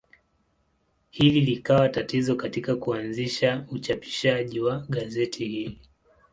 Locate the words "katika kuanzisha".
2.35-3.65